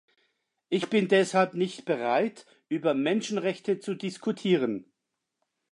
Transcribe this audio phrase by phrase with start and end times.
[0.69, 4.91] Ich bin deshalb nicht bereit, über Menschenrechte zu diskutieren.